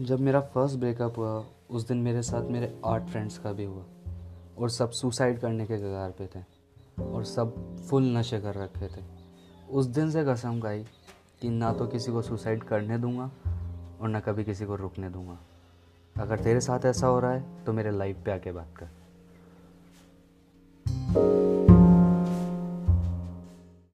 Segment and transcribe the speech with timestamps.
[0.00, 3.84] जब मेरा first breakup हुआ, उस दिन मेरे साथ मेरे आठ फ्रेंड्स का भी हुआ।
[4.58, 6.44] और सब सुसाइड करने के कगार पे थे।
[7.02, 9.04] और सब फुल नशे कर रखे थे।
[9.70, 10.84] उस दिन से कसम खाई
[11.40, 13.30] कि ना तो किसी को सुसाइड करने दूँगा
[14.00, 15.38] और ना कभी किसी को रुकने दूँगा।
[16.22, 18.88] अगर तेरे साथ ऐसा हो रहा है तो मेरे लाइफ पे आके बात कर।